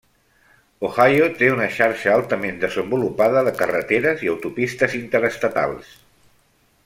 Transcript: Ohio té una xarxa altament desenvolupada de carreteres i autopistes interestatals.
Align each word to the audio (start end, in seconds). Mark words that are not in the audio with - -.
Ohio 0.87 1.27
té 1.41 1.49
una 1.55 1.67
xarxa 1.75 2.15
altament 2.15 2.57
desenvolupada 2.63 3.45
de 3.49 3.55
carreteres 3.61 4.25
i 4.29 4.33
autopistes 4.35 4.97
interestatals. 5.05 5.93